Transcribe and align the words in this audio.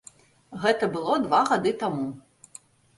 Гэта 0.63 0.89
было 0.97 1.19
два 1.27 1.45
гады 1.53 1.77
таму. 1.87 2.11